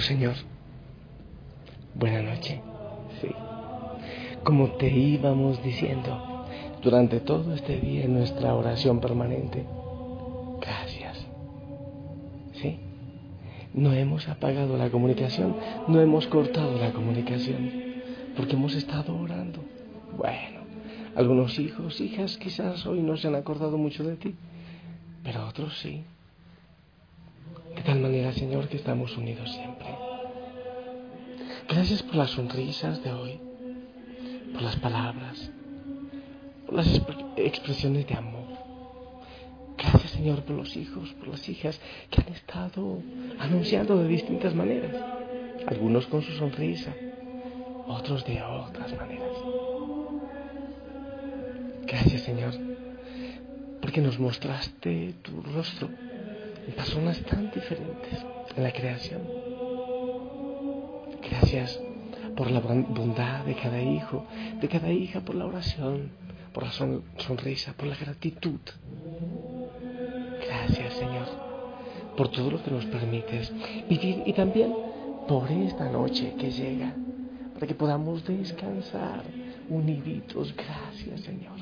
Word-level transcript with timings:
Señor. 0.00 0.34
Buena 1.94 2.22
noche. 2.22 2.60
Sí. 3.20 3.28
Como 4.42 4.72
te 4.72 4.90
íbamos 4.90 5.62
diciendo 5.62 6.46
durante 6.82 7.20
todo 7.20 7.54
este 7.54 7.80
día 7.80 8.04
en 8.04 8.14
nuestra 8.14 8.54
oración 8.54 9.00
permanente, 9.00 9.64
gracias. 10.60 11.26
Sí. 12.52 12.78
No 13.72 13.92
hemos 13.92 14.28
apagado 14.28 14.76
la 14.76 14.90
comunicación, 14.90 15.56
no 15.88 16.00
hemos 16.00 16.26
cortado 16.26 16.78
la 16.78 16.92
comunicación, 16.92 17.70
porque 18.36 18.54
hemos 18.54 18.74
estado 18.74 19.16
orando. 19.16 19.60
Bueno, 20.16 20.60
algunos 21.16 21.58
hijos, 21.58 22.00
hijas 22.00 22.36
quizás 22.36 22.86
hoy 22.86 23.00
no 23.00 23.16
se 23.16 23.28
han 23.28 23.34
acordado 23.34 23.78
mucho 23.78 24.04
de 24.04 24.16
ti, 24.16 24.34
pero 25.22 25.46
otros 25.48 25.78
sí. 25.78 26.04
Tal 27.94 28.02
manera, 28.02 28.32
Señor, 28.32 28.66
que 28.66 28.76
estamos 28.76 29.16
unidos 29.16 29.52
siempre. 29.52 29.86
Gracias 31.68 32.02
por 32.02 32.16
las 32.16 32.30
sonrisas 32.30 33.04
de 33.04 33.12
hoy, 33.12 33.38
por 34.52 34.62
las 34.62 34.74
palabras, 34.74 35.48
por 36.66 36.74
las 36.74 36.88
expresiones 37.36 38.04
de 38.08 38.14
amor. 38.14 38.48
Gracias, 39.78 40.10
Señor, 40.10 40.42
por 40.42 40.56
los 40.56 40.76
hijos, 40.76 41.12
por 41.12 41.28
las 41.28 41.48
hijas 41.48 41.80
que 42.10 42.20
han 42.20 42.32
estado 42.32 42.98
anunciando 43.38 43.96
de 44.02 44.08
distintas 44.08 44.56
maneras. 44.56 44.96
Algunos 45.68 46.08
con 46.08 46.20
su 46.20 46.32
sonrisa, 46.32 46.92
otros 47.86 48.24
de 48.24 48.42
otras 48.42 48.92
maneras. 48.96 49.36
Gracias, 51.86 52.22
Señor, 52.22 52.54
porque 53.80 54.00
nos 54.00 54.18
mostraste 54.18 55.14
tu 55.22 55.40
rostro 55.42 55.90
en 56.66 56.72
personas 56.74 57.20
tan 57.22 57.50
diferentes 57.50 58.24
en 58.56 58.62
la 58.62 58.72
creación. 58.72 59.22
Gracias 61.30 61.80
por 62.36 62.50
la 62.50 62.60
bondad 62.60 63.44
de 63.44 63.54
cada 63.54 63.80
hijo, 63.80 64.24
de 64.60 64.68
cada 64.68 64.90
hija, 64.90 65.20
por 65.20 65.34
la 65.34 65.46
oración, 65.46 66.10
por 66.52 66.64
la 66.64 66.72
sonrisa, 66.72 67.72
por 67.74 67.86
la 67.86 67.96
gratitud. 67.96 68.60
Gracias, 70.46 70.94
Señor, 70.94 71.26
por 72.16 72.28
todo 72.28 72.50
lo 72.50 72.62
que 72.62 72.70
nos 72.70 72.84
permites 72.86 73.52
y, 73.88 74.22
y 74.26 74.32
también 74.32 74.74
por 75.26 75.50
esta 75.50 75.88
noche 75.88 76.34
que 76.38 76.50
llega, 76.50 76.94
para 77.54 77.66
que 77.66 77.74
podamos 77.74 78.24
descansar 78.24 79.22
uniditos. 79.68 80.54
Gracias, 80.54 81.20
Señor. 81.20 81.54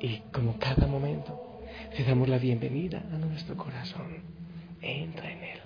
Y 0.00 0.18
como 0.32 0.58
cada 0.58 0.86
momento, 0.86 1.43
te 1.96 2.04
damos 2.04 2.28
la 2.28 2.38
bienvenida 2.38 3.02
a 3.12 3.18
nuestro 3.18 3.56
corazón. 3.56 4.18
Entra 4.82 5.30
en 5.30 5.42
él, 5.42 5.58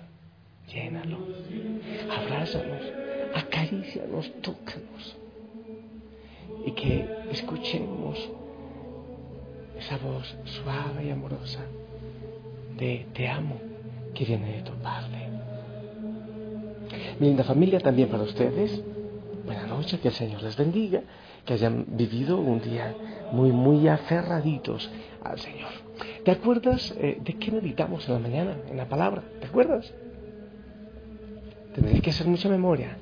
llénalo, 0.73 1.17
abrázanos, 2.15 2.81
acarícianos, 3.35 4.31
tócanos. 4.41 5.17
Y 6.65 6.71
que 6.71 7.07
escuchemos 7.31 8.29
esa 9.77 9.97
voz 9.97 10.35
suave 10.45 11.05
y 11.05 11.09
amorosa 11.09 11.61
de 12.77 13.07
te 13.13 13.27
amo 13.27 13.55
que 14.13 14.25
viene 14.25 14.57
de 14.57 14.61
tu 14.61 14.73
Padre. 14.73 15.29
Mi 17.19 17.27
linda 17.27 17.43
familia, 17.43 17.79
también 17.79 18.09
para 18.09 18.23
ustedes, 18.23 18.81
buena 19.45 19.67
noche, 19.67 19.99
que 19.99 20.09
el 20.09 20.13
Señor 20.13 20.41
les 20.41 20.55
bendiga, 20.55 21.01
que 21.45 21.53
hayan 21.53 21.85
vivido 21.89 22.37
un 22.39 22.61
día 22.61 22.95
muy, 23.31 23.51
muy 23.51 23.87
aferraditos 23.87 24.89
al 25.23 25.39
Señor. 25.39 25.88
¿Te 26.29 26.35
acuerdas 26.35 26.93
eh, 26.99 27.17
de 27.19 27.33
qué 27.39 27.49
meditamos 27.49 28.07
en 28.07 28.13
la 28.13 28.19
mañana, 28.19 28.55
en 28.69 28.77
la 28.77 28.87
palabra? 28.87 29.23
¿Te 29.39 29.47
acuerdas? 29.47 29.91
Tendréis 31.73 32.03
que 32.03 32.11
hacer 32.11 32.27
mucha 32.27 32.47
memoria. 32.47 32.99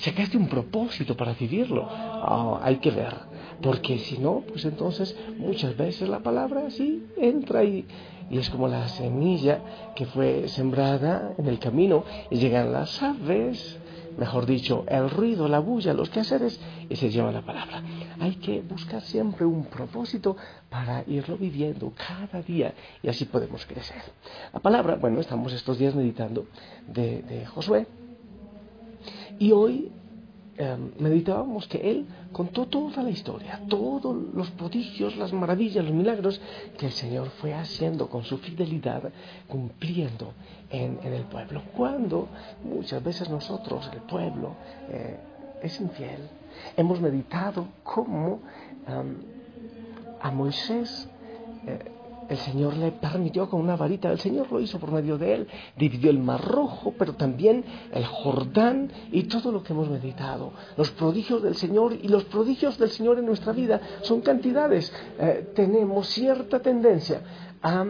Sacaste 0.00 0.36
un 0.36 0.46
propósito 0.46 1.16
para 1.16 1.32
vivirlo. 1.32 1.88
Ah, 1.90 2.60
hay 2.62 2.76
que 2.80 2.90
ver. 2.90 3.14
Porque 3.62 3.98
si 3.98 4.18
no, 4.18 4.44
pues 4.46 4.66
entonces 4.66 5.16
muchas 5.38 5.74
veces 5.78 6.06
la 6.06 6.18
palabra 6.18 6.68
sí 6.68 7.06
entra 7.16 7.64
y, 7.64 7.86
y 8.28 8.36
es 8.36 8.50
como 8.50 8.68
la 8.68 8.88
semilla 8.88 9.62
que 9.96 10.04
fue 10.04 10.46
sembrada 10.48 11.32
en 11.38 11.46
el 11.46 11.58
camino 11.58 12.04
y 12.28 12.36
llegan 12.36 12.74
las 12.74 13.02
aves 13.02 13.78
mejor 14.16 14.46
dicho, 14.46 14.84
el 14.88 15.10
ruido, 15.10 15.48
la 15.48 15.58
bulla, 15.58 15.92
los 15.92 16.10
quehaceres, 16.10 16.60
y 16.88 16.96
se 16.96 17.10
lleva 17.10 17.32
la 17.32 17.42
palabra. 17.42 17.82
Hay 18.20 18.36
que 18.36 18.60
buscar 18.62 19.02
siempre 19.02 19.44
un 19.44 19.64
propósito 19.66 20.36
para 20.70 21.04
irlo 21.06 21.36
viviendo 21.36 21.92
cada 21.96 22.42
día 22.42 22.74
y 23.02 23.08
así 23.08 23.24
podemos 23.24 23.64
crecer. 23.66 24.02
La 24.52 24.60
palabra, 24.60 24.96
bueno, 24.96 25.20
estamos 25.20 25.52
estos 25.52 25.78
días 25.78 25.94
meditando 25.94 26.46
de, 26.86 27.44
Josué 27.46 27.86
y 29.38 29.52
hoy 29.52 29.92
Em, 30.56 30.92
meditábamos 31.00 31.66
que 31.66 31.78
Él 31.78 32.06
contó 32.32 32.66
toda 32.66 33.02
la 33.02 33.10
historia, 33.10 33.60
todos 33.68 34.16
los 34.34 34.50
prodigios, 34.52 35.16
las 35.16 35.32
maravillas, 35.32 35.84
los 35.84 35.92
milagros 35.92 36.40
que 36.78 36.86
el 36.86 36.92
Señor 36.92 37.30
fue 37.40 37.52
haciendo 37.52 38.08
con 38.08 38.22
su 38.22 38.38
fidelidad, 38.38 39.02
cumpliendo 39.48 40.32
en, 40.70 41.00
el 41.02 41.24
pueblo. 41.24 41.60
Cuando 41.76 42.28
muchas 42.62 43.02
veces 43.02 43.28
nosotros, 43.28 43.90
el 43.92 44.02
pueblo, 44.02 44.54
eh, 44.90 45.18
es 45.60 45.80
infiel, 45.80 46.20
hemos 46.76 47.00
meditado 47.00 47.66
cómo 47.82 48.38
em, 48.86 49.16
a 50.20 50.30
Moisés 50.30 51.08
eh, 51.66 51.80
el 52.28 52.38
Señor 52.38 52.76
le 52.76 52.92
permitió 52.92 53.48
con 53.48 53.60
una 53.60 53.76
varita, 53.76 54.10
el 54.10 54.20
Señor 54.20 54.50
lo 54.50 54.60
hizo 54.60 54.78
por 54.78 54.92
medio 54.92 55.18
de 55.18 55.34
él, 55.34 55.48
dividió 55.76 56.10
el 56.10 56.18
mar 56.18 56.40
rojo, 56.44 56.94
pero 56.98 57.14
también 57.14 57.64
el 57.92 58.04
Jordán 58.04 58.90
y 59.12 59.24
todo 59.24 59.52
lo 59.52 59.62
que 59.62 59.72
hemos 59.72 59.88
meditado. 59.88 60.52
Los 60.76 60.90
prodigios 60.92 61.42
del 61.42 61.56
Señor 61.56 61.96
y 62.00 62.08
los 62.08 62.24
prodigios 62.24 62.78
del 62.78 62.90
Señor 62.90 63.18
en 63.18 63.26
nuestra 63.26 63.52
vida 63.52 63.80
son 64.02 64.20
cantidades. 64.20 64.92
Eh, 65.18 65.52
tenemos 65.54 66.08
cierta 66.08 66.60
tendencia 66.60 67.22
a 67.62 67.86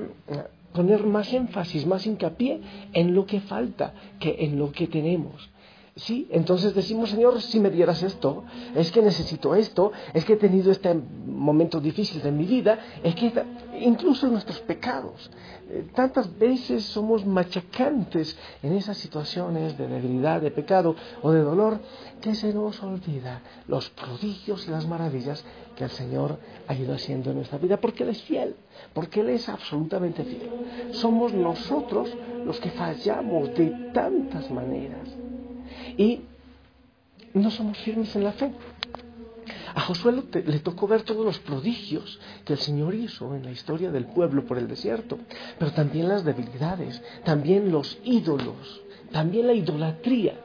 poner 0.73 1.07
más 1.07 1.33
énfasis, 1.33 1.87
más 1.87 2.05
hincapié 2.07 2.61
en 2.93 3.15
lo 3.15 3.25
que 3.27 3.41
falta 3.41 3.95
que 4.19 4.37
en 4.41 4.59
lo 4.59 4.73
que 4.73 4.89
tenemos. 4.89 5.54
Sí, 5.97 6.27
entonces 6.33 6.75
decimos, 6.75 7.11
Señor, 7.11 7.41
si 7.41 7.61
me 7.61 7.71
dieras 7.71 8.03
esto, 8.03 8.43
es 8.75 8.91
que 8.91 9.01
necesito 9.01 9.55
esto, 9.55 9.93
es 10.13 10.25
que 10.25 10.33
he 10.33 10.37
tenido 10.37 10.73
este 10.73 10.93
momento 10.93 11.81
difícil 11.81 12.21
de 12.21 12.33
mi 12.33 12.47
vida, 12.47 12.81
es 13.05 13.15
que 13.15 13.33
incluso 13.79 14.27
nuestros 14.27 14.59
pecados, 14.63 15.31
eh, 15.71 15.87
tantas 15.95 16.37
veces 16.37 16.85
somos 16.85 17.25
machacantes 17.25 18.37
en 18.65 18.73
esas 18.73 18.97
situaciones 18.97 19.79
de 19.79 19.87
debilidad, 19.87 20.41
de 20.41 20.51
pecado 20.51 20.97
o 21.23 21.31
de 21.31 21.43
dolor, 21.43 21.79
que 22.21 22.35
se 22.35 22.53
nos 22.53 22.83
olvida 22.83 23.43
los 23.69 23.89
prodigios 23.91 24.67
y 24.67 24.73
las 24.73 24.89
maravillas 24.89 25.45
que 25.77 25.85
el 25.85 25.91
Señor 25.91 26.41
ha 26.67 26.75
ido 26.75 26.93
haciendo 26.93 27.31
en 27.31 27.37
nuestra 27.37 27.59
vida, 27.59 27.77
porque 27.77 28.03
Él 28.03 28.09
es 28.09 28.23
fiel, 28.23 28.57
porque 28.95 29.21
Él 29.21 29.29
es 29.29 29.49
absolutamente 29.49 30.25
fiel. 30.25 30.51
Somos 30.91 31.33
nosotros 31.33 32.11
los 32.45 32.59
que 32.59 32.73
fallamos 32.73 33.55
de 33.55 33.93
tantas 33.93 34.51
maneras 34.51 35.09
y 35.97 36.21
no 37.33 37.51
somos 37.51 37.79
firmes 37.79 38.15
en 38.17 38.25
la 38.25 38.33
fe. 38.33 38.53
A 39.75 39.81
Josué 39.81 40.13
le 40.13 40.59
tocó 40.61 40.87
ver 40.87 41.03
todos 41.03 41.25
los 41.25 41.39
prodigios 41.41 42.21
que 42.45 42.53
el 42.53 42.61
Señor 42.61 42.95
hizo 42.95 43.35
en 43.35 43.45
la 43.45 43.51
historia 43.51 43.91
del 43.91 44.07
pueblo 44.07 44.45
por 44.45 44.57
el 44.57 44.69
desierto, 44.69 45.19
pero 45.59 45.73
también 45.73 46.09
las 46.09 46.25
debilidades, 46.25 47.03
también 47.25 47.73
los 47.73 47.99
ídolos, 48.05 48.83
también 49.11 49.49
la 49.49 49.53
idolatría. 49.53 50.41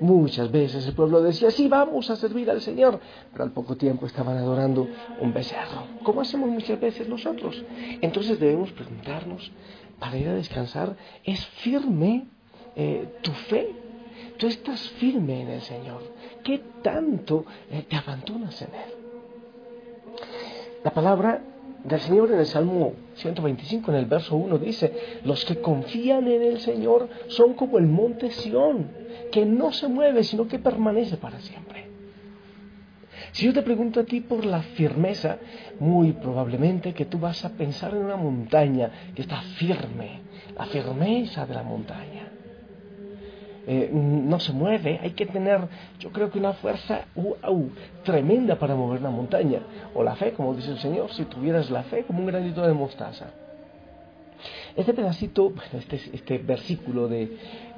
Muchas 0.00 0.50
veces 0.50 0.86
el 0.86 0.94
pueblo 0.94 1.20
decía, 1.20 1.50
sí, 1.50 1.68
vamos 1.68 2.08
a 2.08 2.16
servir 2.16 2.50
al 2.50 2.62
Señor, 2.62 2.98
pero 3.30 3.44
al 3.44 3.52
poco 3.52 3.76
tiempo 3.76 4.06
estaban 4.06 4.38
adorando 4.38 4.88
un 5.20 5.34
becerro, 5.34 5.84
como 6.02 6.22
hacemos 6.22 6.48
muchas 6.48 6.80
veces 6.80 7.06
nosotros. 7.06 7.62
Entonces 8.00 8.40
debemos 8.40 8.72
preguntarnos, 8.72 9.52
para 9.98 10.16
ir 10.16 10.28
a 10.28 10.34
descansar, 10.34 10.96
¿es 11.22 11.44
firme 11.46 12.26
eh, 12.74 13.18
tu 13.20 13.30
fe? 13.32 13.89
Tú 14.40 14.46
estás 14.46 14.80
firme 14.92 15.42
en 15.42 15.48
el 15.50 15.60
Señor. 15.60 16.02
¿Qué 16.42 16.60
tanto 16.82 17.44
eh, 17.70 17.84
te 17.86 17.94
abandonas 17.94 18.60
en 18.62 18.68
Él? 18.68 18.94
La 20.82 20.92
palabra 20.92 21.42
del 21.84 22.00
Señor 22.00 22.32
en 22.32 22.38
el 22.38 22.46
Salmo 22.46 22.94
125, 23.16 23.90
en 23.90 23.98
el 23.98 24.06
verso 24.06 24.36
1, 24.36 24.58
dice, 24.58 25.20
los 25.24 25.44
que 25.44 25.60
confían 25.60 26.26
en 26.26 26.42
el 26.42 26.60
Señor 26.60 27.08
son 27.28 27.52
como 27.52 27.78
el 27.78 27.86
monte 27.86 28.30
Sión, 28.30 28.90
que 29.30 29.44
no 29.44 29.72
se 29.72 29.88
mueve, 29.88 30.24
sino 30.24 30.48
que 30.48 30.58
permanece 30.58 31.18
para 31.18 31.38
siempre. 31.40 31.88
Si 33.32 33.44
yo 33.44 33.52
te 33.52 33.62
pregunto 33.62 34.00
a 34.00 34.04
ti 34.04 34.22
por 34.22 34.46
la 34.46 34.62
firmeza, 34.62 35.36
muy 35.78 36.12
probablemente 36.12 36.94
que 36.94 37.04
tú 37.04 37.18
vas 37.18 37.44
a 37.44 37.50
pensar 37.50 37.92
en 37.92 38.04
una 38.04 38.16
montaña 38.16 38.90
que 39.14 39.20
está 39.20 39.42
firme, 39.58 40.22
la 40.56 40.64
firmeza 40.64 41.44
de 41.44 41.54
la 41.54 41.62
montaña. 41.62 42.39
Eh, 43.66 43.90
no 43.92 44.40
se 44.40 44.52
mueve, 44.52 44.98
hay 45.02 45.10
que 45.10 45.26
tener, 45.26 45.60
yo 45.98 46.10
creo 46.10 46.30
que 46.30 46.38
una 46.38 46.54
fuerza 46.54 47.04
tremenda 48.04 48.58
para 48.58 48.74
mover 48.74 49.00
una 49.00 49.10
montaña, 49.10 49.60
o 49.94 50.02
la 50.02 50.16
fe, 50.16 50.32
como 50.32 50.54
dice 50.54 50.70
el 50.70 50.78
Señor, 50.78 51.12
si 51.12 51.24
tuvieras 51.24 51.70
la 51.70 51.82
fe 51.84 52.04
como 52.04 52.20
un 52.20 52.26
granito 52.26 52.66
de 52.66 52.72
mostaza. 52.72 53.26
Este 54.76 54.94
pedacito, 54.94 55.52
este, 55.72 55.96
este 55.96 56.38
versículo 56.38 57.08
del 57.08 57.36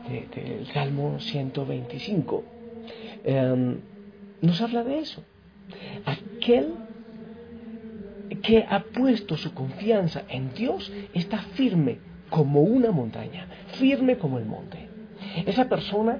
de, 0.08 0.66
Salmo 0.72 1.18
125, 1.18 2.44
em, 3.24 3.80
nos 4.40 4.60
habla 4.60 4.84
de 4.84 4.98
eso. 5.00 5.22
Aquel 6.04 6.74
que 8.42 8.64
ha 8.68 8.84
puesto 8.84 9.36
su 9.36 9.52
confianza 9.52 10.22
en 10.28 10.54
Dios 10.54 10.92
está 11.12 11.38
firme 11.54 11.98
como 12.30 12.62
una 12.62 12.92
montaña, 12.92 13.46
firme 13.78 14.16
como 14.16 14.38
el 14.38 14.46
monte. 14.46 14.91
Esa 15.46 15.68
persona 15.68 16.18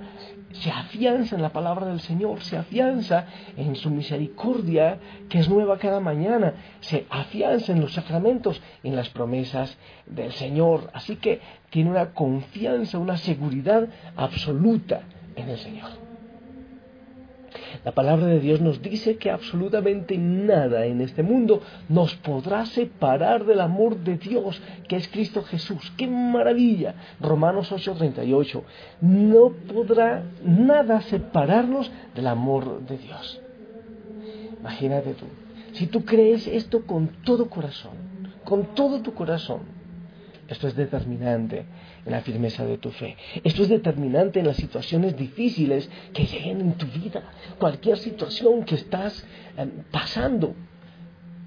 se 0.52 0.70
afianza 0.70 1.36
en 1.36 1.42
la 1.42 1.52
palabra 1.52 1.86
del 1.86 2.00
Señor, 2.00 2.42
se 2.42 2.56
afianza 2.56 3.26
en 3.56 3.74
su 3.76 3.90
misericordia 3.90 4.98
que 5.28 5.38
es 5.38 5.48
nueva 5.48 5.78
cada 5.78 6.00
mañana, 6.00 6.54
se 6.80 7.06
afianza 7.08 7.72
en 7.72 7.80
los 7.80 7.94
sacramentos, 7.94 8.60
en 8.82 8.96
las 8.96 9.08
promesas 9.08 9.76
del 10.06 10.32
Señor. 10.32 10.90
Así 10.92 11.16
que 11.16 11.40
tiene 11.70 11.90
una 11.90 12.12
confianza, 12.12 12.98
una 12.98 13.16
seguridad 13.16 13.88
absoluta 14.16 15.02
en 15.36 15.48
el 15.48 15.58
Señor. 15.58 16.01
La 17.84 17.92
palabra 17.92 18.26
de 18.26 18.40
Dios 18.40 18.60
nos 18.60 18.82
dice 18.82 19.16
que 19.16 19.30
absolutamente 19.30 20.18
nada 20.18 20.86
en 20.86 21.00
este 21.00 21.22
mundo 21.22 21.62
nos 21.88 22.14
podrá 22.16 22.66
separar 22.66 23.44
del 23.44 23.60
amor 23.60 23.98
de 23.98 24.16
Dios, 24.16 24.60
que 24.88 24.96
es 24.96 25.08
Cristo 25.08 25.42
Jesús. 25.42 25.92
¡Qué 25.96 26.06
maravilla! 26.06 26.94
Romanos 27.20 27.72
8:38. 27.72 28.62
No 29.00 29.50
podrá 29.72 30.24
nada 30.44 31.00
separarnos 31.02 31.90
del 32.14 32.26
amor 32.26 32.86
de 32.86 32.98
Dios. 32.98 33.40
Imagínate 34.60 35.14
tú, 35.14 35.26
si 35.72 35.86
tú 35.86 36.04
crees 36.04 36.46
esto 36.46 36.86
con 36.86 37.08
todo 37.24 37.50
corazón, 37.50 37.92
con 38.44 38.74
todo 38.74 39.00
tu 39.02 39.12
corazón, 39.14 39.60
esto 40.46 40.68
es 40.68 40.76
determinante 40.76 41.64
en 42.04 42.12
la 42.12 42.20
firmeza 42.20 42.64
de 42.64 42.78
tu 42.78 42.90
fe. 42.90 43.16
Esto 43.44 43.62
es 43.62 43.68
determinante 43.68 44.40
en 44.40 44.46
las 44.46 44.56
situaciones 44.56 45.16
difíciles 45.16 45.88
que 46.12 46.26
lleguen 46.26 46.60
en 46.60 46.72
tu 46.74 46.86
vida. 46.86 47.22
Cualquier 47.58 47.98
situación 47.98 48.64
que 48.64 48.74
estás 48.76 49.24
em, 49.56 49.70
pasando. 49.90 50.54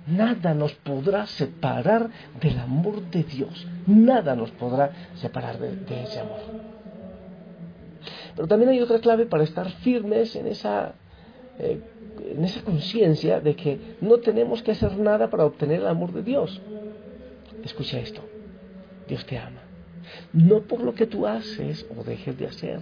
Nada 0.08 0.54
nos 0.54 0.74
podrá 0.74 1.26
separar 1.26 2.10
del 2.40 2.60
amor 2.60 3.02
de 3.10 3.24
Dios. 3.24 3.68
Nada 3.88 4.36
nos 4.36 4.52
podrá 4.52 4.92
separar 5.16 5.58
de, 5.60 6.04
ese 6.04 6.20
amor. 6.20 6.40
Pero 8.36 8.48
también 8.48 8.70
hay 8.70 8.82
otra 8.82 9.00
clave 9.00 9.26
para 9.26 9.44
estar 9.44 9.70
firmes 9.72 10.36
en 10.36 10.46
esa, 10.46 10.94
eh, 11.58 11.82
en 12.36 12.44
esa 12.46 12.62
conciencia 12.62 13.40
de 13.40 13.56
que 13.56 13.96
no 14.00 14.18
tenemos 14.18 14.62
que 14.62 14.72
hacer 14.72 14.96
nada 14.98 15.30
para 15.30 15.46
obtener 15.46 15.80
el 15.80 15.88
amor 15.88 16.14
de 16.14 16.22
Dios. 16.22 16.62
Escucha 17.64 17.98
esto. 17.98 18.22
Dios 19.08 19.26
te 19.26 19.40
ama 19.40 19.65
no 20.34 20.62
por 20.62 20.82
lo 20.82 20.94
que 20.94 21.08
tú 21.08 21.28
haces 21.28 21.86
o 21.98 22.04
dejes 22.04 22.38
de 22.38 22.48
hacer. 22.48 22.80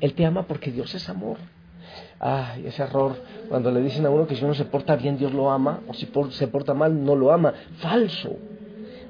Él 0.00 0.14
te 0.14 0.24
ama 0.24 0.44
porque 0.46 0.70
Dios 0.70 0.94
es 0.94 1.08
amor. 1.08 1.38
Ay, 2.18 2.66
ese 2.66 2.82
error 2.82 3.16
cuando 3.48 3.70
le 3.70 3.80
dicen 3.80 4.06
a 4.06 4.10
uno 4.10 4.26
que 4.26 4.36
si 4.36 4.44
uno 4.44 4.54
se 4.54 4.64
porta 4.64 4.96
bien 4.96 5.18
Dios 5.18 5.32
lo 5.32 5.50
ama 5.50 5.80
o 5.88 5.94
si 5.94 6.08
se 6.30 6.46
porta 6.48 6.74
mal 6.74 7.04
no 7.04 7.16
lo 7.16 7.32
ama. 7.32 7.54
Falso. 7.78 8.36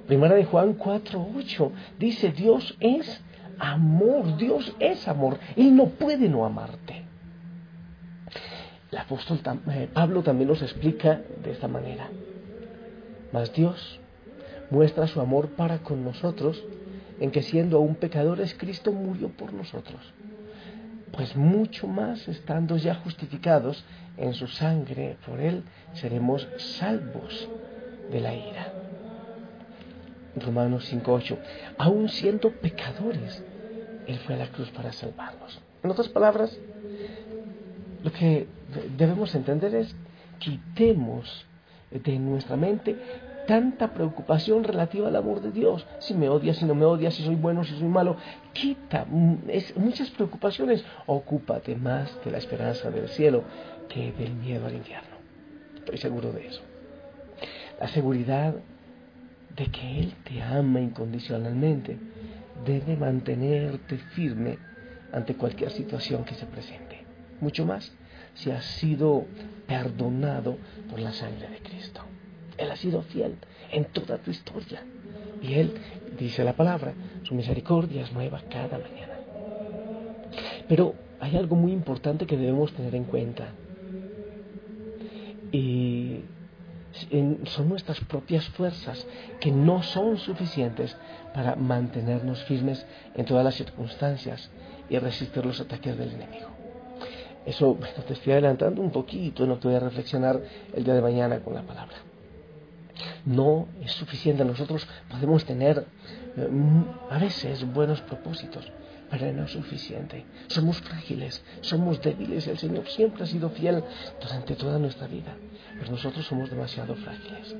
Primera 0.06 0.34
de 0.34 0.44
Juan 0.44 0.76
4:8 0.76 1.70
dice 1.98 2.32
Dios 2.32 2.76
es 2.80 3.22
amor, 3.58 4.36
Dios 4.36 4.74
es 4.80 5.06
amor. 5.06 5.38
Él 5.56 5.76
no 5.76 5.86
puede 5.86 6.28
no 6.28 6.44
amarte. 6.44 7.04
El 8.90 8.98
apóstol 8.98 9.40
eh, 9.70 9.88
Pablo 9.92 10.22
también 10.22 10.48
nos 10.48 10.62
explica 10.62 11.20
de 11.44 11.52
esta 11.52 11.68
manera. 11.68 12.08
Mas 13.32 13.52
Dios 13.52 14.00
muestra 14.70 15.06
su 15.06 15.20
amor 15.20 15.50
para 15.50 15.78
con 15.78 16.04
nosotros 16.04 16.62
en 17.20 17.30
que 17.30 17.42
siendo 17.42 17.76
aún 17.76 17.94
pecadores 17.94 18.54
Cristo 18.54 18.92
murió 18.92 19.28
por 19.28 19.52
nosotros. 19.52 20.00
Pues 21.12 21.36
mucho 21.36 21.86
más 21.86 22.26
estando 22.28 22.76
ya 22.76 22.94
justificados 22.96 23.84
en 24.16 24.34
su 24.34 24.46
sangre, 24.46 25.16
por 25.26 25.40
él 25.40 25.64
seremos 25.92 26.48
salvos 26.56 27.48
de 28.10 28.20
la 28.20 28.34
ira. 28.34 28.72
Romanos 30.36 30.92
5.8. 30.92 31.36
Aún 31.78 32.08
siendo 32.08 32.50
pecadores, 32.52 33.42
Él 34.06 34.18
fue 34.20 34.34
a 34.34 34.38
la 34.38 34.48
cruz 34.48 34.70
para 34.70 34.92
salvarnos. 34.92 35.60
En 35.82 35.90
otras 35.90 36.08
palabras, 36.08 36.56
lo 38.02 38.12
que 38.12 38.46
debemos 38.96 39.34
entender 39.34 39.74
es 39.74 39.94
quitemos 40.38 41.46
de 41.90 42.18
nuestra 42.18 42.56
mente 42.56 42.96
tanta 43.50 43.92
preocupación 43.92 44.62
relativa 44.62 45.08
al 45.08 45.16
amor 45.16 45.40
de 45.40 45.50
Dios. 45.50 45.84
Si 45.98 46.14
me 46.14 46.28
odias, 46.28 46.58
si 46.58 46.64
no 46.64 46.76
me 46.76 46.84
odias, 46.84 47.14
si 47.14 47.24
soy 47.24 47.34
bueno, 47.34 47.64
si 47.64 47.76
soy 47.76 47.88
malo. 47.88 48.16
Quita 48.52 49.04
muchas 49.06 50.08
preocupaciones. 50.10 50.84
Ocúpate 51.06 51.74
más 51.74 52.16
de 52.24 52.30
la 52.30 52.38
esperanza 52.38 52.92
del 52.92 53.08
cielo 53.08 53.42
que 53.88 54.12
del 54.12 54.34
miedo 54.34 54.68
al 54.68 54.76
infierno. 54.76 55.16
Estoy 55.74 55.98
seguro 55.98 56.30
de 56.30 56.46
eso. 56.46 56.62
La 57.80 57.88
seguridad 57.88 58.54
de 59.56 59.66
que 59.66 59.98
Él 59.98 60.14
te 60.22 60.40
ama 60.40 60.80
incondicionalmente 60.80 61.98
debe 62.64 62.96
mantenerte 62.96 63.98
firme 64.14 64.58
ante 65.12 65.34
cualquier 65.34 65.72
situación 65.72 66.24
que 66.24 66.36
se 66.36 66.46
presente. 66.46 67.04
Mucho 67.40 67.66
más 67.66 67.90
si 68.34 68.52
has 68.52 68.64
sido 68.64 69.26
perdonado 69.66 70.56
por 70.88 71.00
la 71.00 71.10
sangre 71.10 71.48
de 71.48 71.58
Cristo. 71.58 72.09
Él 72.60 72.70
ha 72.70 72.76
sido 72.76 73.02
fiel 73.02 73.36
en 73.72 73.86
toda 73.86 74.18
tu 74.18 74.30
historia. 74.30 74.82
Y 75.42 75.54
Él, 75.54 75.72
dice 76.18 76.44
la 76.44 76.52
palabra, 76.52 76.92
su 77.22 77.34
misericordia 77.34 78.02
es 78.02 78.12
nueva 78.12 78.42
cada 78.50 78.78
mañana. 78.78 79.14
Pero 80.68 80.94
hay 81.18 81.36
algo 81.36 81.56
muy 81.56 81.72
importante 81.72 82.26
que 82.26 82.36
debemos 82.36 82.72
tener 82.72 82.94
en 82.94 83.04
cuenta. 83.04 83.48
Y 85.52 86.20
son 87.44 87.68
nuestras 87.68 88.00
propias 88.00 88.46
fuerzas 88.50 89.06
que 89.40 89.50
no 89.50 89.82
son 89.82 90.18
suficientes 90.18 90.96
para 91.32 91.56
mantenernos 91.56 92.44
firmes 92.44 92.84
en 93.14 93.24
todas 93.24 93.44
las 93.44 93.54
circunstancias 93.54 94.50
y 94.88 94.98
resistir 94.98 95.46
los 95.46 95.60
ataques 95.60 95.96
del 95.96 96.10
enemigo. 96.10 96.48
Eso, 97.46 97.78
te 98.06 98.12
estoy 98.12 98.34
adelantando 98.34 98.82
un 98.82 98.90
poquito 98.90 99.44
en 99.44 99.48
lo 99.48 99.58
que 99.58 99.68
voy 99.68 99.76
a 99.76 99.80
reflexionar 99.80 100.40
el 100.74 100.84
día 100.84 100.94
de 100.94 101.00
mañana 101.00 101.40
con 101.40 101.54
la 101.54 101.62
palabra. 101.62 102.09
No 103.24 103.68
es 103.82 103.92
suficiente. 103.92 104.44
Nosotros 104.44 104.86
podemos 105.08 105.44
tener 105.44 105.86
eh, 106.36 106.48
a 107.10 107.18
veces 107.18 107.64
buenos 107.72 108.00
propósitos, 108.02 108.70
pero 109.10 109.32
no 109.32 109.44
es 109.44 109.50
suficiente. 109.50 110.24
Somos 110.48 110.80
frágiles, 110.80 111.42
somos 111.60 112.00
débiles. 112.00 112.46
El 112.46 112.58
Señor 112.58 112.88
siempre 112.88 113.24
ha 113.24 113.26
sido 113.26 113.50
fiel 113.50 113.82
durante 114.20 114.54
toda 114.54 114.78
nuestra 114.78 115.06
vida, 115.06 115.36
pero 115.78 115.92
nosotros 115.92 116.26
somos 116.26 116.50
demasiado 116.50 116.94
frágiles. 116.96 117.56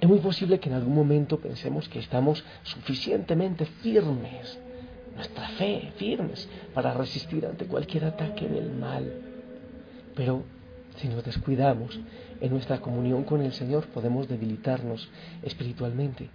Es 0.00 0.08
muy 0.08 0.18
posible 0.18 0.60
que 0.60 0.68
en 0.68 0.74
algún 0.74 0.94
momento 0.94 1.38
pensemos 1.38 1.88
que 1.88 1.98
estamos 1.98 2.44
suficientemente 2.62 3.64
firmes 3.64 4.58
nuestra 5.16 5.48
fe 5.48 5.92
firmes 5.96 6.48
para 6.74 6.92
resistir 6.92 7.46
ante 7.46 7.66
cualquier 7.66 8.04
ataque 8.04 8.46
del 8.46 8.70
mal. 8.72 9.10
Pero 10.14 10.44
si 10.96 11.08
nos 11.08 11.24
descuidamos 11.24 11.98
en 12.40 12.50
nuestra 12.50 12.80
comunión 12.80 13.24
con 13.24 13.42
el 13.42 13.52
Señor 13.52 13.86
podemos 13.88 14.28
debilitarnos 14.28 15.08
espiritualmente 15.42 16.28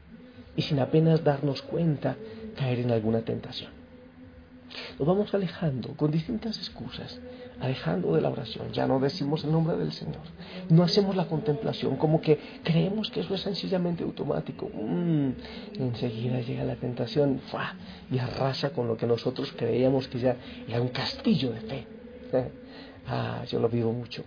y 0.55 0.61
sin 0.61 0.79
apenas 0.79 1.23
darnos 1.23 1.61
cuenta 1.61 2.15
caer 2.55 2.79
en 2.79 2.91
alguna 2.91 3.21
tentación. 3.21 3.71
Nos 4.97 5.07
vamos 5.07 5.33
alejando 5.33 5.89
con 5.95 6.11
distintas 6.11 6.57
excusas, 6.57 7.19
alejando 7.59 8.15
de 8.15 8.21
la 8.21 8.29
oración. 8.29 8.71
Ya 8.71 8.87
no 8.87 8.99
decimos 8.99 9.43
el 9.43 9.51
nombre 9.51 9.75
del 9.75 9.91
Señor. 9.91 10.21
No 10.69 10.83
hacemos 10.83 11.15
la 11.15 11.25
contemplación, 11.25 11.97
como 11.97 12.21
que 12.21 12.39
creemos 12.63 13.09
que 13.11 13.21
eso 13.21 13.35
es 13.35 13.41
sencillamente 13.41 14.03
automático. 14.03 14.69
Mm, 14.73 15.31
enseguida 15.77 16.39
llega 16.41 16.63
la 16.63 16.75
tentación 16.75 17.41
y 18.09 18.17
arrasa 18.17 18.71
con 18.71 18.87
lo 18.87 18.95
que 18.95 19.05
nosotros 19.05 19.53
creíamos 19.57 20.07
que 20.07 20.19
ya 20.19 20.37
era 20.67 20.81
un 20.81 20.89
castillo 20.89 21.51
de 21.51 21.61
fe. 21.61 21.87
ah, 23.07 23.43
yo 23.47 23.59
lo 23.59 23.67
vivo 23.67 23.91
mucho. 23.91 24.23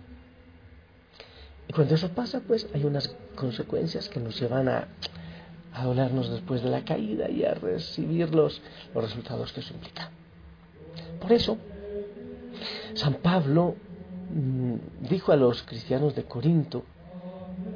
Y 1.67 1.73
cuando 1.73 1.95
eso 1.95 2.09
pasa, 2.09 2.41
pues 2.45 2.67
hay 2.73 2.83
unas 2.83 3.15
consecuencias 3.35 4.09
que 4.09 4.19
nos 4.19 4.39
llevan 4.39 4.67
a, 4.69 4.87
a 5.73 5.83
dolernos 5.83 6.29
después 6.29 6.61
de 6.63 6.69
la 6.69 6.85
caída 6.85 7.29
y 7.29 7.43
a 7.43 7.53
recibir 7.53 8.33
los, 8.33 8.61
los 8.93 9.03
resultados 9.03 9.51
que 9.51 9.59
eso 9.59 9.73
implica. 9.73 10.09
Por 11.19 11.31
eso, 11.31 11.57
San 12.93 13.15
Pablo 13.15 13.75
mm, 14.33 15.07
dijo 15.09 15.31
a 15.31 15.35
los 15.35 15.63
cristianos 15.63 16.15
de 16.15 16.23
Corinto, 16.23 16.83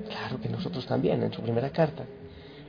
claro 0.07 0.39
que 0.39 0.49
nosotros 0.49 0.85
también, 0.85 1.23
en 1.23 1.33
su 1.33 1.41
primera 1.41 1.71
carta, 1.71 2.05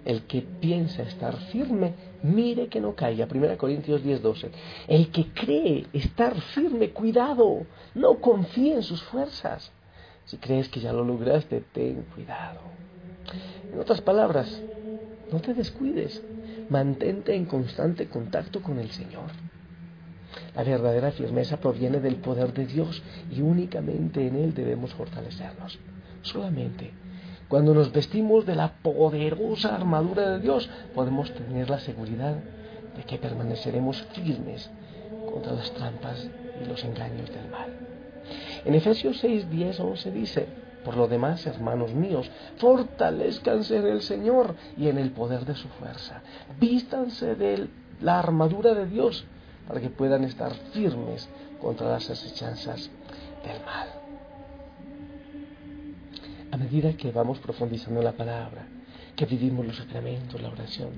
el 0.05 0.23
que 0.23 0.43
piensa 0.43 1.03
estar 1.03 1.37
firme, 1.53 1.95
mire 2.23 2.69
que 2.69 2.81
no 2.81 2.95
caiga. 2.95 3.29
1 3.31 3.59
Corintios 3.59 4.03
10, 4.03 4.23
12. 4.23 4.51
El 4.89 5.11
que 5.11 5.27
cree 5.33 5.87
estar 5.93 6.35
firme, 6.41 6.91
cuidado, 6.91 7.67
no 7.95 8.21
confíe 8.21 8.75
en 8.75 8.83
sus 8.83 9.03
fuerzas. 9.03 9.71
Si 10.31 10.37
crees 10.37 10.69
que 10.69 10.79
ya 10.79 10.93
lo 10.93 11.05
lograste, 11.05 11.61
ten 11.73 12.05
cuidado. 12.15 12.61
En 13.73 13.81
otras 13.81 14.01
palabras, 14.01 14.63
no 15.33 15.41
te 15.41 15.55
descuides, 15.55 16.23
mantente 16.69 17.35
en 17.35 17.47
constante 17.47 18.07
contacto 18.09 18.63
con 18.63 18.79
el 18.79 18.93
Señor. 18.93 19.27
La 20.55 20.63
verdadera 20.63 21.11
firmeza 21.11 21.57
proviene 21.57 21.99
del 21.99 22.15
poder 22.15 22.53
de 22.53 22.65
Dios 22.65 23.03
y 23.29 23.41
únicamente 23.41 24.25
en 24.25 24.37
Él 24.37 24.55
debemos 24.55 24.95
fortalecernos. 24.95 25.81
Solamente 26.23 26.93
cuando 27.49 27.75
nos 27.75 27.91
vestimos 27.91 28.47
de 28.47 28.55
la 28.55 28.75
poderosa 28.75 29.75
armadura 29.75 30.31
de 30.31 30.39
Dios 30.39 30.71
podemos 30.95 31.35
tener 31.35 31.69
la 31.69 31.81
seguridad 31.81 32.37
de 32.97 33.03
que 33.03 33.19
permaneceremos 33.19 34.01
firmes 34.13 34.71
contra 35.33 35.55
las 35.55 35.73
trampas 35.73 36.29
y 36.63 36.69
los 36.69 36.85
engaños 36.85 37.29
del 37.31 37.51
mal. 37.51 37.90
En 38.65 38.75
Efesios 38.75 39.19
6, 39.19 39.51
10, 39.51 39.81
11 39.81 40.11
dice, 40.11 40.47
por 40.85 40.97
lo 40.97 41.09
demás, 41.09 41.47
hermanos 41.47 41.93
míos, 41.95 42.31
fortalezcanse 42.57 43.77
en 43.77 43.87
el 43.87 44.03
Señor 44.03 44.55
y 44.77 44.89
en 44.89 44.99
el 44.99 45.11
poder 45.11 45.45
de 45.45 45.55
su 45.55 45.69
fuerza. 45.69 46.23
Vístanse 46.59 47.35
de 47.35 47.69
la 48.01 48.19
armadura 48.19 48.75
de 48.75 48.87
Dios 48.87 49.25
para 49.69 49.81
que 49.81 49.91
puedan 49.91 50.25
estar 50.25 50.53
firmes 50.73 51.29
contra 51.61 51.89
las 51.89 52.09
asechanzas 52.11 52.91
del 53.45 53.65
mal. 53.65 53.89
A 56.51 56.57
medida 56.57 56.93
que 56.95 57.13
vamos 57.13 57.39
profundizando 57.39 58.01
en 58.01 58.07
la 58.07 58.13
palabra, 58.13 58.67
que 59.15 59.27
vivimos 59.27 59.67
los 59.67 59.77
sacramentos, 59.77 60.41
la 60.41 60.49
oración, 60.49 60.91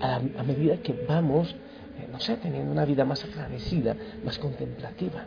a, 0.00 0.18
medida 0.42 0.78
que 0.78 0.92
vamos, 1.06 1.54
eh, 1.98 2.08
no 2.10 2.20
sé, 2.20 2.36
teniendo 2.36 2.72
una 2.72 2.84
vida 2.84 3.04
más 3.04 3.24
agradecida, 3.24 3.96
más 4.24 4.38
contemplativa, 4.38 5.24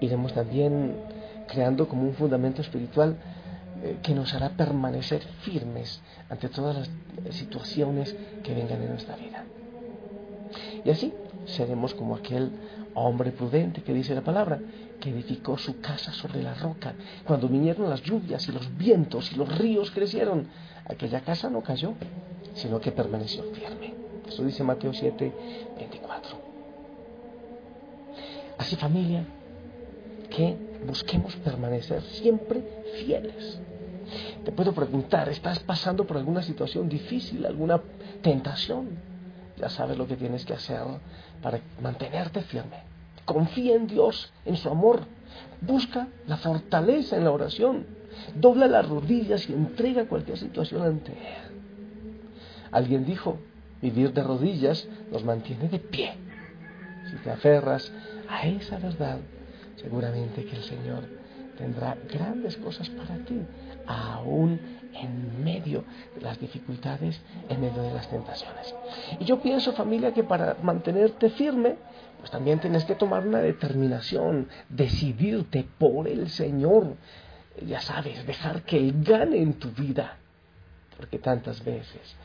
iremos 0.00 0.32
también 0.32 0.96
creando 1.46 1.88
como 1.88 2.02
un 2.02 2.14
fundamento 2.14 2.62
espiritual 2.62 3.16
eh, 3.82 3.98
que 4.02 4.14
nos 4.14 4.32
hará 4.34 4.50
permanecer 4.50 5.22
firmes 5.42 6.00
ante 6.28 6.48
todas 6.48 6.76
las 6.76 7.34
situaciones 7.34 8.14
que 8.42 8.54
vengan 8.54 8.82
en 8.82 8.90
nuestra 8.90 9.16
vida. 9.16 9.44
Y 10.84 10.90
así 10.90 11.12
seremos 11.46 11.94
como 11.94 12.16
aquel 12.16 12.50
hombre 12.94 13.32
prudente 13.32 13.82
que 13.82 13.94
dice 13.94 14.14
la 14.14 14.22
palabra, 14.22 14.60
que 15.00 15.10
edificó 15.10 15.56
su 15.58 15.80
casa 15.80 16.12
sobre 16.12 16.42
la 16.42 16.54
roca. 16.54 16.94
Cuando 17.24 17.48
vinieron 17.48 17.88
las 17.88 18.02
lluvias 18.02 18.48
y 18.48 18.52
los 18.52 18.76
vientos 18.76 19.32
y 19.32 19.36
los 19.36 19.56
ríos 19.58 19.90
crecieron, 19.90 20.48
aquella 20.84 21.20
casa 21.20 21.48
no 21.48 21.62
cayó, 21.62 21.94
sino 22.54 22.80
que 22.80 22.92
permaneció 22.92 23.44
firme. 23.52 23.97
Eso 24.28 24.44
dice 24.44 24.62
Mateo 24.62 24.92
7, 24.92 25.32
24. 25.76 26.36
Así 28.58 28.76
familia, 28.76 29.24
que 30.30 30.56
busquemos 30.86 31.34
permanecer 31.36 32.02
siempre 32.02 32.62
fieles. 33.04 33.60
Te 34.44 34.52
puedo 34.52 34.72
preguntar, 34.72 35.28
¿estás 35.28 35.58
pasando 35.60 36.06
por 36.06 36.16
alguna 36.16 36.42
situación 36.42 36.88
difícil, 36.88 37.44
alguna 37.44 37.80
tentación? 38.22 39.08
ya 39.58 39.68
sabes 39.68 39.98
lo 39.98 40.06
que 40.06 40.16
tienes 40.16 40.44
que 40.44 40.54
hacer 40.54 40.80
para 41.42 41.60
mantenerte 41.82 42.42
firme. 42.42 42.82
Confía 43.24 43.74
en 43.74 43.86
Dios, 43.86 44.32
en 44.44 44.56
su 44.56 44.68
amor. 44.68 45.00
Busca 45.60 46.08
la 46.26 46.36
fortaleza 46.36 47.16
en 47.16 47.24
la 47.24 47.30
oración. 47.30 47.86
Dobla 48.34 48.66
las 48.66 48.88
rodillas 48.88 49.48
y 49.48 49.52
entrega 49.52 50.06
cualquier 50.06 50.38
situación 50.38 50.82
ante 50.82 51.12
Él. 51.12 51.60
Alguien 52.70 53.04
dijo, 53.04 53.38
vivir 53.80 54.12
de 54.12 54.22
rodillas 54.22 54.88
nos 55.10 55.24
mantiene 55.24 55.68
de 55.68 55.78
pie. 55.78 56.14
Si 57.10 57.16
te 57.16 57.30
aferras 57.30 57.92
a 58.28 58.46
esa 58.46 58.78
verdad, 58.78 59.18
seguramente 59.76 60.44
que 60.44 60.56
el 60.56 60.62
Señor 60.62 61.04
tendrá 61.56 61.96
grandes 62.12 62.56
cosas 62.56 62.88
para 62.90 63.16
ti, 63.24 63.40
aún 63.86 64.60
en 64.94 65.42
medio 65.42 65.84
de 66.14 66.20
las 66.20 66.38
dificultades, 66.38 67.20
en 67.48 67.60
medio 67.60 67.82
de 67.82 67.92
las 67.92 68.08
tentaciones. 68.08 68.74
Y 69.18 69.24
yo 69.24 69.40
pienso, 69.40 69.72
familia, 69.72 70.12
que 70.12 70.22
para 70.22 70.56
mantenerte 70.62 71.30
firme, 71.30 71.76
pues 72.18 72.30
también 72.30 72.60
tienes 72.60 72.84
que 72.84 72.94
tomar 72.94 73.26
una 73.26 73.40
determinación, 73.40 74.48
decidirte 74.68 75.66
por 75.78 76.08
el 76.08 76.28
Señor, 76.28 76.96
ya 77.66 77.80
sabes, 77.80 78.24
dejar 78.26 78.62
que 78.62 78.78
Él 78.78 79.02
gane 79.02 79.38
en 79.38 79.54
tu 79.54 79.70
vida, 79.70 80.16
porque 80.96 81.18
tantas 81.18 81.64
veces 81.64 82.16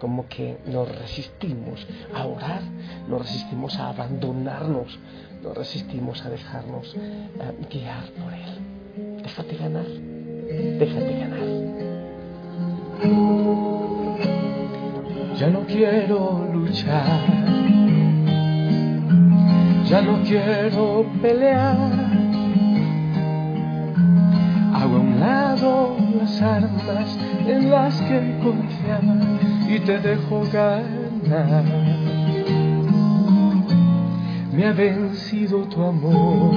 como 0.00 0.26
que 0.28 0.56
nos 0.66 0.88
resistimos 0.88 1.86
a 2.14 2.26
orar, 2.26 2.62
nos 3.06 3.20
resistimos 3.22 3.78
a 3.78 3.90
abandonarnos, 3.90 4.98
nos 5.42 5.56
resistimos 5.56 6.24
a 6.24 6.30
dejarnos 6.30 6.96
eh, 6.96 7.66
guiar 7.70 8.04
por 8.12 8.32
Él. 8.32 9.22
Déjate 9.22 9.56
ganar, 9.56 9.86
déjate 9.86 11.18
ganar. 11.20 11.40
Ya 15.36 15.48
no 15.48 15.60
quiero 15.66 16.48
luchar, 16.52 17.20
ya 19.84 20.02
no 20.02 20.22
quiero 20.22 21.06
pelear. 21.22 21.99
Hago 24.80 24.96
a 24.96 25.00
un 25.00 25.20
lado 25.20 25.96
las 26.18 26.40
armas 26.40 27.18
en 27.46 27.70
las 27.70 28.00
que 28.00 28.38
confiaba 28.42 29.16
y 29.68 29.78
te 29.80 29.98
dejo 29.98 30.42
ganar. 30.50 31.64
Me 34.52 34.66
ha 34.66 34.72
vencido 34.72 35.64
tu 35.64 35.82
amor 35.82 36.54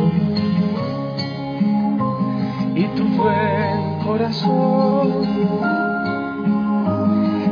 y 2.75 2.85
tu 2.95 3.03
buen 3.09 3.99
corazón 4.05 5.23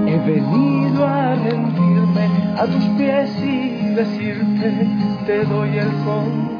He 0.08 0.18
venido 0.20 1.08
a 1.08 1.36
rendirme 1.36 2.28
a 2.58 2.66
tus 2.66 2.86
pies 2.98 3.30
y 3.40 3.94
decirte, 3.94 4.88
te 5.26 5.46
doy 5.46 5.78
el 5.78 5.88
control. 6.06 6.51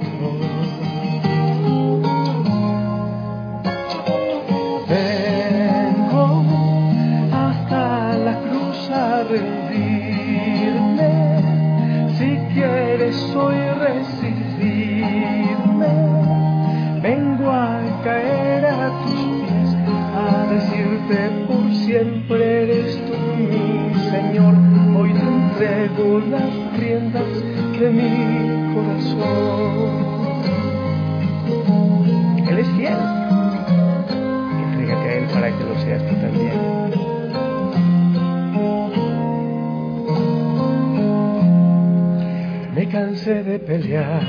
Si 12.18 12.38
quieres 12.54 13.16
hoy 13.36 13.56
rezar. 13.80 14.21
Me 42.74 42.88
cansé 42.88 43.44
de 43.44 43.60
pelear 43.60 44.24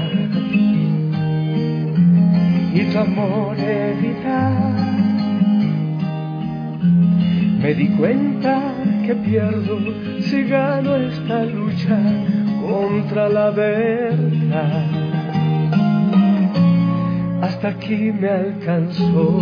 y 2.75 2.81
tu 2.91 2.99
amor 2.99 3.57
evitar. 3.57 4.75
Me 7.61 7.75
di 7.75 7.89
cuenta 7.91 8.75
que 9.07 9.15
pierdo 9.15 9.79
si 10.23 10.43
gano 10.43 10.97
esta 10.97 11.45
lucha 11.45 12.01
contra 12.61 13.29
la 13.29 13.51
verdad. 13.51 14.87
Hasta 17.43 17.69
aquí 17.69 18.11
me 18.13 18.29
alcanzó 18.29 19.41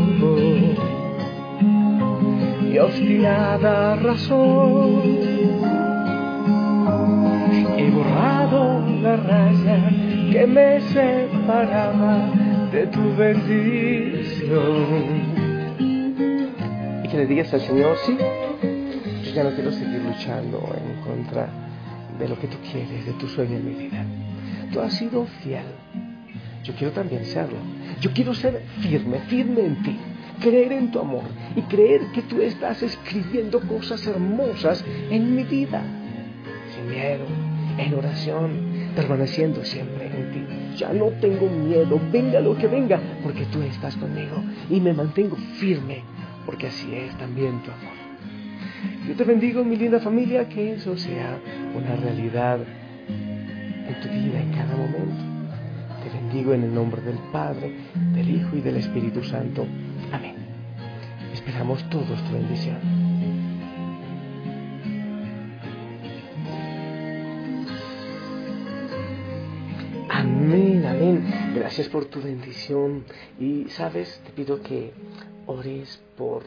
mi 2.63 2.79
obstinada 2.79 3.97
razón 3.97 5.41
he 7.81 7.91
borrado 7.91 8.90
la 9.03 9.17
raya 9.17 9.91
que 10.31 10.47
me 10.47 10.81
separaba 10.81 12.31
de 12.73 12.87
tu 12.87 13.17
bendición. 13.17 14.61
Y 17.05 17.09
que 17.09 17.17
le 17.17 17.27
digas 17.27 17.53
al 17.55 17.61
Señor, 17.61 17.97
sí, 18.05 18.17
yo 19.25 19.31
ya 19.33 19.45
no 19.45 19.51
quiero 19.51 19.73
seguir 19.73 20.03
luchando 20.03 20.59
en 20.77 21.01
contra 21.03 21.49
de 22.19 22.29
lo 22.29 22.39
que 22.39 22.47
tú 22.47 22.57
quieres, 22.71 23.07
de 23.07 23.13
tu 23.15 23.27
sueño 23.29 23.57
en 23.57 23.65
mi 23.65 23.75
vida. 23.75 24.05
Tú 24.73 24.81
has 24.81 24.93
sido 24.95 25.27
fiel. 25.43 25.65
Yo 26.63 26.75
quiero 26.75 26.93
también 26.93 27.25
serlo. 27.25 27.57
Yo 28.01 28.13
quiero 28.13 28.35
ser 28.35 28.63
firme, 28.81 29.19
firme 29.29 29.65
en 29.65 29.83
ti 29.83 29.99
creer 30.41 30.73
en 30.73 30.91
tu 30.91 30.99
amor 30.99 31.25
y 31.55 31.63
creer 31.63 32.01
que 32.13 32.23
tú 32.23 32.41
estás 32.41 32.83
escribiendo 32.83 33.61
cosas 33.61 34.07
hermosas 34.07 34.85
en 35.11 35.37
mi 35.37 35.45
vida, 35.45 35.83
sin 36.75 36.89
miedo, 36.89 37.27
en 37.79 37.95
oración, 37.95 38.70
permaneciendo 38.91 39.65
siempre 39.65 40.07
en 40.07 40.33
ti. 40.33 40.77
Ya 40.77 40.93
no 40.93 41.07
tengo 41.21 41.49
miedo, 41.49 42.01
venga 42.11 42.41
lo 42.41 42.57
que 42.57 42.67
venga, 42.67 43.01
porque 43.23 43.45
tú 43.47 43.63
estás 43.63 43.97
conmigo 43.97 44.43
y 44.69 44.81
me 44.81 44.93
mantengo 44.93 45.37
firme, 45.59 46.03
porque 46.47 46.69
así 46.69 46.95
es 46.95 47.17
también 47.19 47.63
tu 47.63 47.71
amor. 47.71 48.01
Yo 49.07 49.15
te 49.15 49.25
bendigo, 49.25 49.65
mi 49.65 49.77
linda 49.77 50.01
familia, 50.01 50.49
que 50.49 50.75
eso 50.75 50.97
sea 50.97 51.39
una 51.75 51.97
realidad 51.97 52.61
en 53.09 54.01
tu 54.01 54.09
vida 54.09 54.41
en 54.41 54.53
cada 54.53 54.77
momento. 54.77 55.23
Te 56.03 56.11
bendigo 56.17 56.55
en 56.55 56.65
el 56.65 56.75
nombre 56.75 57.03
del 57.03 57.19
Padre, 57.33 57.75
del 58.15 58.31
Hijo 58.31 58.57
y 58.57 58.61
del 58.61 58.77
Espíritu 58.77 59.23
Santo. 59.25 59.67
Amén. 60.13 60.35
Esperamos 61.33 61.83
todos 61.91 62.23
tu 62.25 62.33
bendición. 62.33 63.00
Amén, 70.41 70.87
amén. 70.87 71.53
Gracias 71.55 71.91
por 71.91 72.07
tu 72.07 72.23
bendición. 72.23 73.05
Y 73.39 73.67
sabes, 73.69 74.23
te 74.25 74.31
pido 74.33 74.63
que 74.63 74.95
ores 75.45 76.01
por 76.17 76.45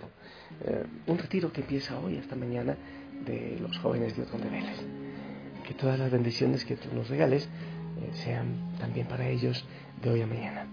eh, 0.66 0.84
un 1.06 1.18
retiro 1.20 1.54
que 1.54 1.62
empieza 1.62 2.00
hoy, 2.00 2.16
esta 2.16 2.36
mañana, 2.36 2.76
de 3.24 3.60
los 3.62 3.78
jóvenes 3.78 4.18
de 4.18 4.24
Otón 4.24 4.42
de 4.42 4.50
Vélez. 4.50 4.80
Que 5.68 5.76
todas 5.76 6.00
las 6.00 6.10
bendiciones 6.10 6.66
que 6.66 6.76
tú 6.76 6.90
nos 6.92 7.08
regales 7.08 7.44
eh, 7.44 8.10
sean 8.14 8.76
también 8.80 9.06
para 9.06 9.30
ellos 9.30 9.64
de 10.02 10.10
hoy 10.10 10.22
a 10.24 10.28
mañana. 10.28 10.66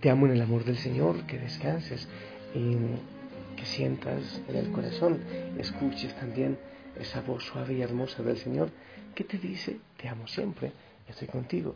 Te 0.00 0.10
amo 0.10 0.26
en 0.26 0.32
el 0.32 0.42
amor 0.42 0.66
del 0.66 0.76
Señor, 0.76 1.24
que 1.26 1.38
descanses 1.38 2.06
y 2.54 2.76
que 3.56 3.64
sientas 3.64 4.42
en 4.50 4.54
el 4.54 4.70
corazón, 4.70 5.20
escuches 5.58 6.14
también 6.16 6.58
esa 7.00 7.22
voz 7.22 7.42
suave 7.42 7.72
y 7.72 7.80
hermosa 7.80 8.22
del 8.22 8.36
Señor 8.36 8.68
que 9.14 9.24
te 9.24 9.38
dice, 9.38 9.78
te 9.96 10.10
amo 10.10 10.26
siempre, 10.28 10.72
estoy 11.08 11.28
contigo 11.28 11.74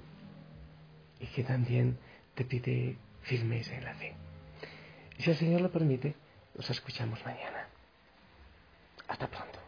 y 1.21 1.27
que 1.27 1.45
también 1.45 1.99
te 2.35 2.45
pide 2.45 2.97
firmeza 3.23 3.75
en 3.77 3.85
la 3.85 3.95
fe. 3.95 4.15
Y 5.19 5.23
si 5.23 5.31
el 5.31 5.37
Señor 5.37 5.61
lo 5.61 5.71
permite, 5.71 6.15
nos 6.55 6.69
escuchamos 6.71 7.25
mañana. 7.25 7.69
Hasta 9.07 9.27
pronto. 9.29 9.60